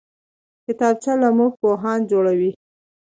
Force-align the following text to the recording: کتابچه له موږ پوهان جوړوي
کتابچه 0.65 1.13
له 1.21 1.29
موږ 1.37 1.51
پوهان 1.61 1.99
جوړوي 2.11 2.51